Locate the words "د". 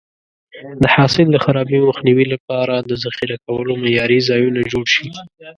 0.81-0.83, 1.31-1.37, 2.89-2.91